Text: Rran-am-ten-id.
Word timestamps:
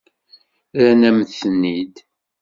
Rran-am-ten-id. 0.77 1.95